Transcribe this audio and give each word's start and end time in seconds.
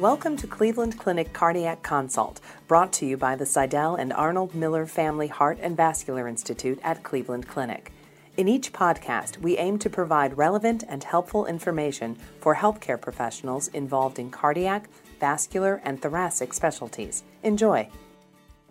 Welcome 0.00 0.38
to 0.38 0.46
Cleveland 0.46 0.98
Clinic 0.98 1.34
Cardiac 1.34 1.82
Consult, 1.82 2.40
brought 2.68 2.90
to 2.94 3.04
you 3.04 3.18
by 3.18 3.36
the 3.36 3.44
Sydell 3.44 3.98
and 3.98 4.14
Arnold 4.14 4.54
Miller 4.54 4.86
Family 4.86 5.26
Heart 5.26 5.58
and 5.60 5.76
Vascular 5.76 6.26
Institute 6.26 6.80
at 6.82 7.02
Cleveland 7.02 7.46
Clinic. 7.46 7.92
In 8.38 8.48
each 8.48 8.72
podcast, 8.72 9.36
we 9.42 9.58
aim 9.58 9.78
to 9.78 9.90
provide 9.90 10.38
relevant 10.38 10.84
and 10.88 11.04
helpful 11.04 11.44
information 11.44 12.16
for 12.40 12.54
healthcare 12.54 12.98
professionals 12.98 13.68
involved 13.68 14.18
in 14.18 14.30
cardiac, 14.30 14.88
vascular, 15.20 15.82
and 15.84 16.00
thoracic 16.00 16.54
specialties. 16.54 17.22
Enjoy. 17.42 17.86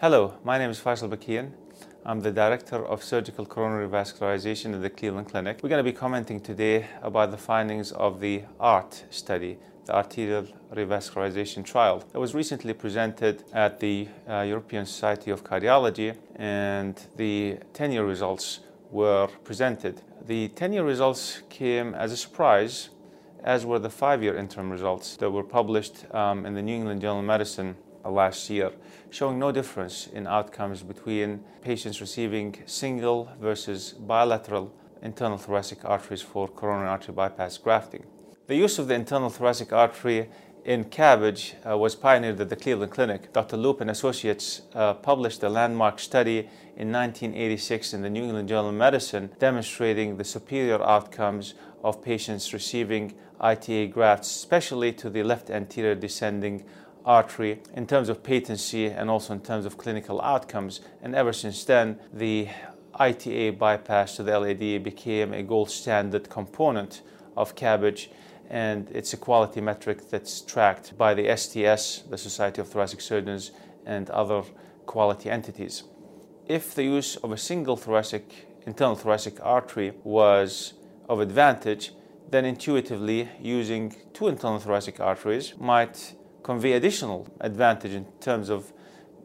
Hello, 0.00 0.38
my 0.42 0.56
name 0.56 0.70
is 0.70 0.80
Faisal 0.80 1.10
Bakaeen. 1.10 1.52
I'm 2.02 2.20
the 2.20 2.32
Director 2.32 2.86
of 2.86 3.04
Surgical 3.04 3.44
Coronary 3.44 3.86
Vascularization 3.86 4.72
at 4.74 4.80
the 4.80 4.88
Cleveland 4.88 5.28
Clinic. 5.28 5.60
We're 5.62 5.68
going 5.68 5.84
to 5.84 5.92
be 5.92 5.96
commenting 5.96 6.40
today 6.40 6.86
about 7.02 7.30
the 7.30 7.36
findings 7.36 7.92
of 7.92 8.20
the 8.20 8.44
ART 8.58 9.04
study, 9.10 9.58
the 9.84 9.94
arterial 9.94 10.46
revascularization 10.72 11.62
trial 11.62 12.02
that 12.10 12.18
was 12.18 12.34
recently 12.34 12.72
presented 12.72 13.44
at 13.52 13.80
the 13.80 14.08
uh, 14.26 14.40
European 14.40 14.86
Society 14.86 15.30
of 15.30 15.44
Cardiology, 15.44 16.16
and 16.36 16.98
the 17.16 17.58
10 17.74 17.92
year 17.92 18.06
results 18.06 18.60
were 18.90 19.28
presented. 19.44 20.00
The 20.24 20.48
10 20.48 20.72
year 20.72 20.84
results 20.84 21.42
came 21.50 21.94
as 21.94 22.12
a 22.12 22.16
surprise, 22.16 22.88
as 23.44 23.66
were 23.66 23.78
the 23.78 23.90
five 23.90 24.22
year 24.22 24.38
interim 24.38 24.70
results 24.70 25.16
that 25.18 25.30
were 25.30 25.44
published 25.44 26.06
um, 26.14 26.46
in 26.46 26.54
the 26.54 26.62
New 26.62 26.76
England 26.76 27.02
Journal 27.02 27.18
of 27.18 27.26
Medicine 27.26 27.76
last 28.04 28.48
year, 28.50 28.72
showing 29.10 29.38
no 29.38 29.52
difference 29.52 30.06
in 30.06 30.26
outcomes 30.26 30.82
between 30.82 31.44
patients 31.62 32.00
receiving 32.00 32.56
single 32.66 33.28
versus 33.40 33.92
bilateral 33.92 34.72
internal 35.02 35.38
thoracic 35.38 35.84
arteries 35.84 36.22
for 36.22 36.48
coronary 36.48 36.88
artery 36.88 37.14
bypass 37.14 37.58
grafting. 37.58 38.04
The 38.46 38.56
use 38.56 38.78
of 38.78 38.88
the 38.88 38.94
internal 38.94 39.30
thoracic 39.30 39.72
artery 39.72 40.28
in 40.64 40.84
CABG 40.84 41.54
uh, 41.70 41.78
was 41.78 41.94
pioneered 41.94 42.40
at 42.40 42.48
the 42.48 42.56
Cleveland 42.56 42.92
Clinic. 42.92 43.32
Dr. 43.32 43.56
Loop 43.56 43.80
and 43.80 43.90
Associates 43.90 44.62
uh, 44.74 44.94
published 44.94 45.42
a 45.42 45.48
landmark 45.48 45.98
study 45.98 46.40
in 46.76 46.92
1986 46.92 47.94
in 47.94 48.02
the 48.02 48.10
New 48.10 48.24
England 48.24 48.48
Journal 48.48 48.68
of 48.68 48.74
Medicine 48.74 49.30
demonstrating 49.38 50.16
the 50.16 50.24
superior 50.24 50.82
outcomes 50.82 51.54
of 51.82 52.02
patients 52.02 52.52
receiving 52.52 53.14
ITA 53.40 53.86
grafts, 53.86 54.34
especially 54.34 54.92
to 54.92 55.08
the 55.08 55.22
left 55.22 55.50
anterior 55.50 55.94
descending 55.94 56.64
artery 57.04 57.60
in 57.74 57.86
terms 57.86 58.08
of 58.08 58.22
patency 58.22 58.86
and 58.86 59.10
also 59.10 59.32
in 59.32 59.40
terms 59.40 59.66
of 59.66 59.78
clinical 59.78 60.20
outcomes. 60.20 60.80
And 61.02 61.14
ever 61.14 61.32
since 61.32 61.64
then, 61.64 61.98
the 62.12 62.48
ITA 62.94 63.50
bypass 63.50 64.16
to 64.16 64.22
the 64.22 64.38
LAD 64.38 64.82
became 64.82 65.32
a 65.32 65.42
gold 65.42 65.70
standard 65.70 66.28
component 66.28 67.02
of 67.36 67.54
CABG 67.54 68.08
and 68.50 68.90
it's 68.90 69.12
a 69.12 69.16
quality 69.16 69.60
metric 69.60 70.10
that's 70.10 70.40
tracked 70.40 70.98
by 70.98 71.14
the 71.14 71.34
STS, 71.36 72.02
the 72.10 72.18
Society 72.18 72.60
of 72.60 72.68
Thoracic 72.68 73.00
Surgeons, 73.00 73.52
and 73.86 74.10
other 74.10 74.42
quality 74.86 75.30
entities. 75.30 75.84
If 76.48 76.74
the 76.74 76.82
use 76.82 77.14
of 77.16 77.30
a 77.30 77.36
single 77.36 77.76
thoracic, 77.76 78.48
internal 78.66 78.96
thoracic 78.96 79.38
artery 79.40 79.92
was 80.02 80.74
of 81.08 81.20
advantage, 81.20 81.92
then 82.28 82.44
intuitively 82.44 83.28
using 83.40 83.94
two 84.12 84.26
internal 84.26 84.58
thoracic 84.58 84.98
arteries 84.98 85.54
might 85.58 86.14
convey 86.42 86.72
additional 86.72 87.28
advantage 87.40 87.92
in 87.92 88.06
terms 88.20 88.48
of 88.48 88.72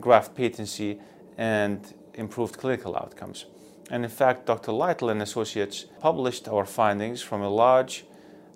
graft 0.00 0.34
patency 0.34 0.98
and 1.38 1.94
improved 2.14 2.58
clinical 2.58 2.96
outcomes. 2.96 3.46
And 3.90 4.04
in 4.04 4.10
fact, 4.10 4.46
Dr. 4.46 4.72
Lytle 4.72 5.10
and 5.10 5.22
Associates 5.22 5.86
published 6.00 6.48
our 6.48 6.64
findings 6.64 7.22
from 7.22 7.42
a 7.42 7.48
large 7.48 8.04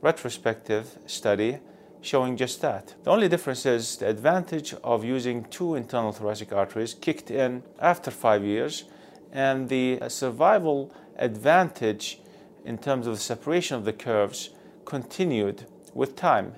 retrospective 0.00 0.98
study 1.06 1.58
showing 2.00 2.36
just 2.36 2.60
that. 2.60 2.94
The 3.02 3.10
only 3.10 3.28
difference 3.28 3.66
is 3.66 3.96
the 3.96 4.08
advantage 4.08 4.74
of 4.84 5.04
using 5.04 5.44
two 5.44 5.74
internal 5.74 6.12
thoracic 6.12 6.52
arteries 6.52 6.94
kicked 6.94 7.30
in 7.30 7.64
after 7.80 8.10
five 8.10 8.44
years, 8.44 8.84
and 9.32 9.68
the 9.68 10.00
survival 10.08 10.94
advantage 11.16 12.20
in 12.64 12.78
terms 12.78 13.06
of 13.06 13.14
the 13.14 13.20
separation 13.20 13.76
of 13.76 13.84
the 13.84 13.92
curves 13.92 14.50
continued 14.84 15.66
with 15.94 16.14
time, 16.14 16.54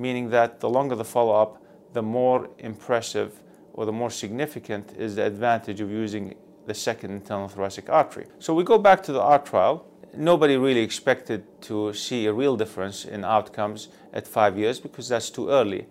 meaning 0.00 0.30
that 0.30 0.60
the 0.60 0.68
longer 0.68 0.96
the 0.96 1.04
follow 1.04 1.34
up, 1.34 1.62
the 1.92 2.02
more 2.02 2.48
impressive 2.58 3.42
or 3.72 3.84
the 3.84 3.92
more 3.92 4.10
significant 4.10 4.92
is 4.96 5.16
the 5.16 5.24
advantage 5.24 5.80
of 5.80 5.90
using 5.90 6.34
the 6.66 6.74
second 6.74 7.10
internal 7.10 7.48
thoracic 7.48 7.88
artery. 7.88 8.26
So 8.38 8.54
we 8.54 8.64
go 8.64 8.78
back 8.78 9.02
to 9.04 9.12
the 9.12 9.20
ART 9.20 9.46
trial 9.46 9.86
nobody 10.14 10.56
really 10.56 10.80
expected 10.80 11.44
to 11.62 11.92
see 11.92 12.26
a 12.26 12.32
real 12.32 12.56
difference 12.56 13.04
in 13.04 13.24
outcomes 13.24 13.88
at 14.12 14.26
five 14.26 14.58
years 14.58 14.80
because 14.80 15.08
that's 15.08 15.30
too 15.30 15.48
early. 15.50 15.86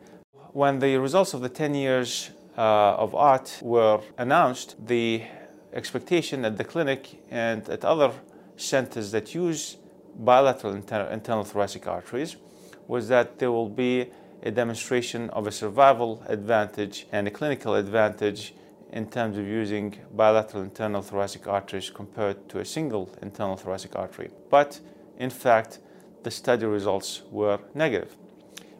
When 0.51 0.79
the 0.79 0.97
results 0.97 1.33
of 1.33 1.41
the 1.41 1.49
10 1.49 1.75
years 1.75 2.31
uh, 2.57 2.95
of 2.95 3.15
ART 3.15 3.59
were 3.61 4.01
announced, 4.17 4.75
the 4.87 5.23
expectation 5.73 6.43
at 6.45 6.57
the 6.57 6.63
clinic 6.63 7.21
and 7.29 7.67
at 7.69 7.85
other 7.85 8.11
centers 8.57 9.11
that 9.11 9.33
use 9.33 9.77
bilateral 10.15 10.73
inter- 10.73 11.07
internal 11.11 11.43
thoracic 11.43 11.87
arteries 11.87 12.35
was 12.89 13.07
that 13.07 13.37
there 13.37 13.51
will 13.51 13.69
be 13.69 14.09
a 14.41 14.49
demonstration 14.49 15.29
of 15.29 15.45
a 15.45 15.51
survival 15.51 16.23
advantage 16.27 17.05
and 17.11 17.27
a 17.27 17.31
clinical 17.31 17.75
advantage 17.75 18.55
in 18.91 19.07
terms 19.07 19.37
of 19.37 19.45
using 19.45 19.95
bilateral 20.15 20.63
internal 20.63 21.03
thoracic 21.03 21.47
arteries 21.47 21.91
compared 21.91 22.49
to 22.49 22.57
a 22.59 22.65
single 22.65 23.07
internal 23.21 23.55
thoracic 23.55 23.95
artery. 23.95 24.31
But 24.49 24.79
in 25.19 25.29
fact, 25.29 25.77
the 26.23 26.31
study 26.31 26.65
results 26.65 27.21
were 27.29 27.59
negative. 27.75 28.17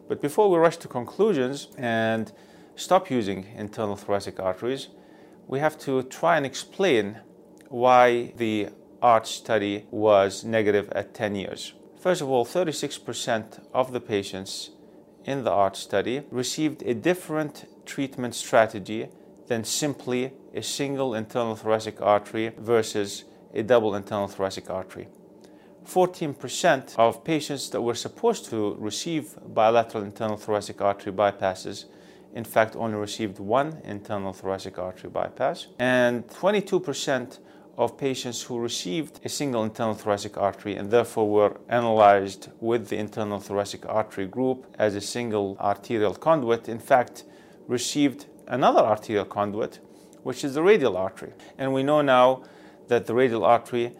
But 0.08 0.20
before 0.20 0.50
we 0.50 0.58
rush 0.58 0.78
to 0.78 0.88
conclusions 0.88 1.68
and 1.78 2.32
stop 2.74 3.10
using 3.12 3.46
internal 3.56 3.94
thoracic 3.94 4.40
arteries, 4.40 4.88
we 5.46 5.60
have 5.60 5.78
to 5.86 6.02
try 6.02 6.36
and 6.36 6.44
explain 6.44 7.20
why 7.68 8.32
the 8.38 8.70
ART 9.00 9.28
study 9.28 9.86
was 9.92 10.42
negative 10.42 10.90
at 10.90 11.14
10 11.14 11.36
years. 11.36 11.74
First 12.00 12.22
of 12.22 12.30
all, 12.30 12.46
36% 12.46 13.60
of 13.74 13.92
the 13.92 14.00
patients 14.00 14.70
in 15.26 15.44
the 15.44 15.50
ART 15.50 15.76
study 15.76 16.22
received 16.30 16.82
a 16.82 16.94
different 16.94 17.66
treatment 17.84 18.34
strategy 18.34 19.08
than 19.48 19.64
simply 19.64 20.32
a 20.54 20.62
single 20.62 21.14
internal 21.14 21.56
thoracic 21.56 22.00
artery 22.00 22.52
versus 22.56 23.24
a 23.52 23.62
double 23.62 23.94
internal 23.94 24.28
thoracic 24.28 24.70
artery. 24.70 25.08
14% 25.84 26.94
of 26.96 27.22
patients 27.22 27.68
that 27.68 27.82
were 27.82 27.94
supposed 27.94 28.46
to 28.46 28.76
receive 28.78 29.38
bilateral 29.52 30.02
internal 30.02 30.38
thoracic 30.38 30.80
artery 30.80 31.12
bypasses 31.12 31.84
in 32.32 32.44
fact 32.44 32.76
only 32.76 32.96
received 32.96 33.38
one 33.38 33.78
internal 33.84 34.32
thoracic 34.32 34.78
artery 34.78 35.10
bypass 35.10 35.66
and 35.78 36.26
22% 36.28 37.38
of 37.76 37.96
patients 37.96 38.42
who 38.42 38.58
received 38.58 39.20
a 39.24 39.28
single 39.28 39.64
internal 39.64 39.94
thoracic 39.94 40.36
artery 40.36 40.76
and 40.76 40.90
therefore 40.90 41.28
were 41.28 41.60
analyzed 41.68 42.48
with 42.60 42.88
the 42.88 42.96
internal 42.96 43.38
thoracic 43.38 43.86
artery 43.86 44.26
group 44.26 44.66
as 44.78 44.94
a 44.94 45.00
single 45.00 45.56
arterial 45.60 46.14
conduit 46.14 46.68
in 46.68 46.78
fact 46.78 47.24
received 47.66 48.26
another 48.48 48.80
arterial 48.80 49.24
conduit, 49.24 49.78
which 50.22 50.44
is 50.44 50.54
the 50.54 50.62
radial 50.62 50.96
artery. 50.96 51.32
And 51.56 51.72
we 51.72 51.82
know 51.82 52.02
now 52.02 52.42
that 52.88 53.06
the 53.06 53.14
radial 53.14 53.44
artery 53.44 53.92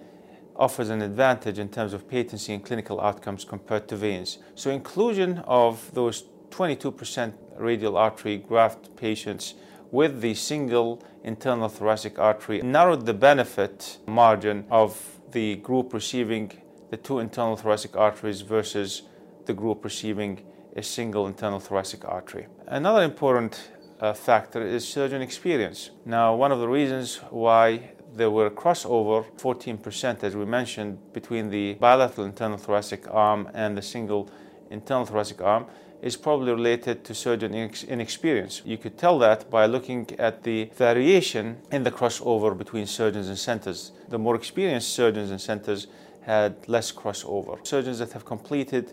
offers 0.57 0.91
an 0.91 1.01
advantage 1.01 1.59
in 1.59 1.69
terms 1.69 1.93
of 1.95 2.09
patency 2.09 2.53
and 2.53 2.65
clinical 2.65 3.01
outcomes 3.01 3.45
compared 3.45 3.89
to 3.89 3.97
veins. 3.97 4.39
So, 4.57 4.71
inclusion 4.71 5.39
of 5.47 5.91
those 5.95 6.25
22% 6.51 7.33
radial 7.57 7.97
artery 7.97 8.37
graft 8.37 8.95
patients 8.97 9.55
with 9.91 10.21
the 10.21 10.35
single 10.35 11.03
internal 11.25 11.69
thoracic 11.69 12.19
artery 12.19 12.61
narrowed 12.63 13.07
the 13.07 13.15
benefit 13.15 13.99
margin 14.07 14.65
of 14.71 15.21
the 15.33 15.57
group 15.57 15.93
receiving 15.93 16.51
the 16.91 16.97
two 16.97 17.19
internal 17.19 17.57
thoracic 17.57 17.97
arteries 17.97 18.41
versus 18.41 19.03
the 19.47 19.53
group 19.53 19.85
receiving 19.85 20.41
a 20.77 20.83
single 20.83 21.27
internal 21.27 21.61
thoracic 21.61 22.05
artery. 22.05 22.47
Another 22.67 23.03
important 23.03 23.71
uh, 24.01 24.13
factor 24.13 24.63
is 24.63 24.87
surgeon 24.87 25.23
experience. 25.23 25.91
Now, 26.05 26.35
one 26.35 26.53
of 26.53 26.59
the 26.59 26.69
reasons 26.69 27.17
why 27.31 27.93
there 28.15 28.31
were 28.31 28.51
crossover, 28.51 29.25
14% 29.37 30.25
as 30.25 30.35
we 30.37 30.45
mentioned, 30.45 30.99
between 31.13 31.51
the 31.51 31.75
bilateral 31.75 32.27
internal 32.27 32.59
thoracic 32.59 33.07
arm 33.11 33.49
and 33.55 33.77
the 33.77 33.83
single 33.83 34.31
internal 34.71 35.05
thoracic 35.05 35.41
arm 35.41 35.67
is 36.03 36.17
probably 36.17 36.53
related 36.53 37.05
to 37.05 37.15
surgeon 37.15 37.55
inexperience. 37.55 38.63
You 38.65 38.79
could 38.79 38.97
tell 38.97 39.19
that 39.19 39.51
by 39.51 39.67
looking 39.67 40.09
at 40.19 40.43
the 40.43 40.71
variation 40.75 41.59
in 41.71 41.83
the 41.83 41.91
crossover 41.91 42.57
between 42.57 42.87
surgeons 42.87 43.29
and 43.29 43.39
centers. 43.39 43.93
The 44.09 44.19
more 44.19 44.35
experienced 44.35 44.95
surgeons 44.95 45.31
and 45.31 45.41
centers 45.41 45.87
had 46.23 46.69
less 46.69 46.93
crossover. 46.93 47.65
Surgeons 47.67 47.99
that 47.99 48.13
have 48.13 48.25
completed 48.25 48.93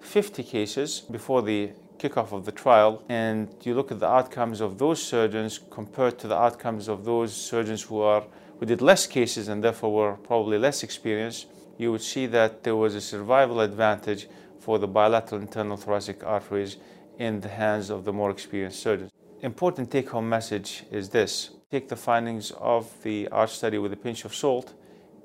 50 0.00 0.42
cases 0.42 1.00
before 1.00 1.42
the 1.42 1.72
kickoff 1.98 2.32
of 2.32 2.44
the 2.44 2.52
trial 2.52 3.02
and 3.08 3.48
you 3.62 3.74
look 3.74 3.90
at 3.90 4.00
the 4.00 4.06
outcomes 4.08 4.60
of 4.60 4.78
those 4.78 5.02
surgeons 5.02 5.60
compared 5.70 6.18
to 6.18 6.28
the 6.28 6.36
outcomes 6.36 6.88
of 6.88 7.04
those 7.04 7.34
surgeons 7.34 7.82
who 7.82 8.00
are 8.00 8.24
who 8.58 8.66
did 8.66 8.80
less 8.80 9.06
cases 9.06 9.48
and 9.48 9.62
therefore 9.62 9.92
were 9.92 10.14
probably 10.16 10.58
less 10.58 10.82
experienced, 10.82 11.46
you 11.76 11.92
would 11.92 12.00
see 12.00 12.26
that 12.26 12.64
there 12.64 12.76
was 12.76 12.94
a 12.94 13.00
survival 13.00 13.60
advantage 13.60 14.28
for 14.60 14.78
the 14.78 14.88
bilateral 14.88 15.40
internal 15.40 15.76
thoracic 15.76 16.24
arteries 16.24 16.76
in 17.18 17.40
the 17.40 17.48
hands 17.48 17.90
of 17.90 18.04
the 18.04 18.12
more 18.12 18.30
experienced 18.30 18.80
surgeons. 18.80 19.10
Important 19.42 19.90
take 19.90 20.10
home 20.10 20.28
message 20.28 20.84
is 20.90 21.10
this 21.10 21.50
take 21.70 21.88
the 21.88 21.96
findings 21.96 22.52
of 22.52 23.02
the 23.02 23.28
ART 23.28 23.50
study 23.50 23.78
with 23.78 23.92
a 23.92 23.96
pinch 23.96 24.24
of 24.24 24.34
salt, 24.34 24.74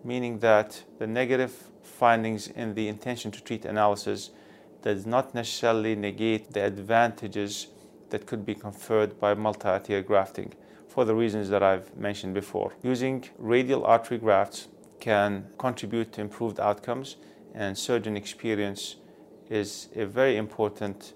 meaning 0.04 0.40
that 0.40 0.84
the 1.00 1.08
negative 1.08 1.54
findings 1.84 2.48
in 2.48 2.74
the 2.74 2.88
intention 2.88 3.32
to 3.32 3.42
treat 3.44 3.66
analysis 3.66 4.32
does 4.82 5.06
not 5.06 5.36
necessarily 5.36 5.96
negate 5.96 6.52
the 6.54 6.66
advantages 6.66 7.68
that 8.10 8.26
could 8.26 8.46
be 8.46 8.56
conferred 8.56 9.20
by 9.20 9.34
multi-arterial 9.34 10.04
grafting 10.04 10.54
for 10.88 11.06
the 11.06 11.16
reasons 11.16 11.50
that 11.50 11.64
I've 11.64 11.96
mentioned 11.96 12.34
before. 12.34 12.74
Using 12.84 13.24
radial 13.38 13.86
artery 13.86 14.18
grafts 14.18 14.68
can 15.00 15.48
contribute 15.58 16.12
to 16.14 16.22
improved 16.22 16.60
outcomes 16.60 17.16
and 17.54 17.78
surgeon 17.78 18.18
experience 18.18 18.98
is 19.52 19.90
a 19.96 20.06
very 20.06 20.38
important 20.38 21.14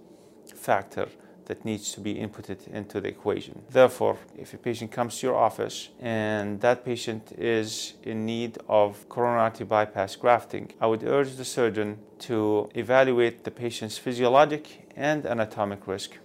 factor 0.54 1.08
that 1.46 1.64
needs 1.64 1.92
to 1.94 2.00
be 2.02 2.16
inputted 2.16 2.68
into 2.68 3.00
the 3.00 3.08
equation. 3.08 3.62
Therefore, 3.70 4.18
if 4.38 4.54
a 4.54 4.58
patient 4.58 4.92
comes 4.92 5.20
to 5.20 5.28
your 5.28 5.36
office 5.36 5.90
and 6.00 6.60
that 6.62 6.84
patient 6.84 7.32
is 7.38 7.94
in 8.04 8.26
need 8.26 8.58
of 8.68 9.08
coronary 9.10 9.42
artery 9.42 9.66
bypass 9.66 10.16
grafting, 10.16 10.72
I 10.82 10.88
would 10.88 11.04
urge 11.04 11.36
the 11.36 11.46
surgeon 11.46 12.00
to 12.20 12.70
evaluate 12.74 13.44
the 13.44 13.52
patient's 13.52 13.98
physiologic 13.98 14.92
and 14.96 15.26
anatomic 15.26 15.88
risk 15.88 16.18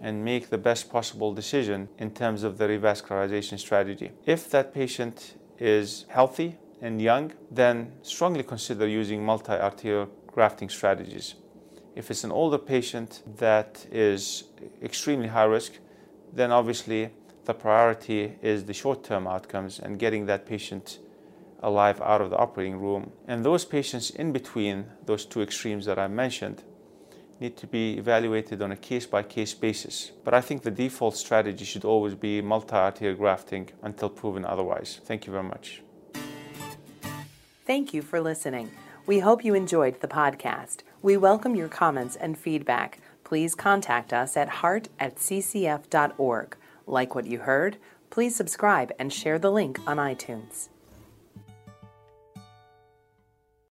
and 0.00 0.24
make 0.24 0.48
the 0.48 0.58
best 0.58 0.90
possible 0.90 1.32
decision 1.32 1.88
in 1.98 2.10
terms 2.10 2.42
of 2.42 2.58
the 2.58 2.66
revascularization 2.66 3.58
strategy. 3.58 4.10
If 4.26 4.50
that 4.50 4.74
patient 4.74 5.34
is 5.58 6.06
healthy 6.08 6.56
and 6.80 7.00
young, 7.00 7.32
then 7.50 7.92
strongly 8.02 8.42
consider 8.42 8.86
using 8.88 9.22
multi 9.24 9.52
arterial 9.52 10.08
grafting 10.32 10.68
strategies. 10.68 11.34
If 11.94 12.10
it's 12.10 12.24
an 12.24 12.32
older 12.32 12.58
patient 12.58 13.22
that 13.36 13.86
is 13.90 14.44
extremely 14.82 15.28
high 15.28 15.44
risk, 15.44 15.72
then 16.32 16.52
obviously 16.52 17.10
the 17.44 17.54
priority 17.54 18.38
is 18.42 18.64
the 18.64 18.74
short 18.74 19.02
term 19.02 19.26
outcomes 19.26 19.78
and 19.78 19.98
getting 19.98 20.26
that 20.26 20.46
patient 20.46 20.98
alive 21.62 22.00
out 22.00 22.20
of 22.20 22.30
the 22.30 22.36
operating 22.36 22.80
room. 22.80 23.12
And 23.26 23.44
those 23.44 23.64
patients 23.64 24.10
in 24.10 24.32
between 24.32 24.86
those 25.06 25.24
two 25.24 25.42
extremes 25.42 25.84
that 25.86 25.98
I 25.98 26.08
mentioned 26.08 26.62
need 27.40 27.56
to 27.56 27.66
be 27.66 27.96
evaluated 27.98 28.60
on 28.62 28.70
a 28.70 28.76
case 28.76 29.06
by 29.06 29.22
case 29.22 29.54
basis. 29.54 30.12
But 30.24 30.34
I 30.34 30.40
think 30.40 30.62
the 30.62 30.70
default 30.70 31.16
strategy 31.16 31.64
should 31.64 31.84
always 31.84 32.14
be 32.14 32.40
multi 32.42 32.74
arterial 32.74 33.16
grafting 33.16 33.70
until 33.82 34.10
proven 34.10 34.44
otherwise. 34.44 35.00
Thank 35.04 35.26
you 35.26 35.32
very 35.32 35.44
much. 35.44 35.82
Thank 37.66 37.94
you 37.94 38.02
for 38.02 38.20
listening. 38.20 38.70
We 39.06 39.20
hope 39.20 39.44
you 39.44 39.54
enjoyed 39.54 40.00
the 40.00 40.08
podcast. 40.08 40.82
We 41.02 41.16
welcome 41.16 41.54
your 41.54 41.68
comments 41.68 42.16
and 42.16 42.38
feedback. 42.38 43.00
Please 43.24 43.54
contact 43.54 44.12
us 44.12 44.36
at 44.36 44.48
heart 44.48 44.88
at 44.98 45.16
ccf.org. 45.16 46.56
Like 46.86 47.14
what 47.14 47.26
you 47.26 47.40
heard? 47.40 47.78
Please 48.10 48.36
subscribe 48.36 48.92
and 48.98 49.12
share 49.12 49.38
the 49.38 49.50
link 49.50 49.80
on 49.86 49.96
iTunes. 49.96 50.68